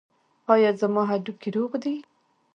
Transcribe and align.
ایا 0.53 0.71
زما 0.81 1.01
هډوکي 1.09 1.49
روغ 1.57 1.71
دي؟ 1.83 1.95